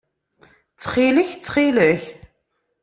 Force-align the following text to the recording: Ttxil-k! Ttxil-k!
Ttxil-k! 0.71 1.29
Ttxil-k! 1.35 2.03